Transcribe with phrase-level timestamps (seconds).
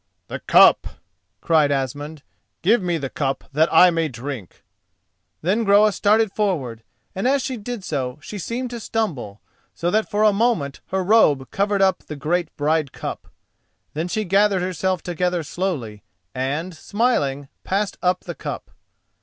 [0.29, 0.87] "The cup,"
[1.41, 4.63] cried Asmund—"give me the cup that I may drink."
[5.43, 6.81] Then Groa started forward,
[7.13, 9.41] and as she did so she seemed to stumble,
[9.75, 13.27] so that for a moment her robe covered up the great bride cup.
[13.93, 16.01] Then she gathered herself together slowly,
[16.33, 18.71] and, smiling, passed up the cup.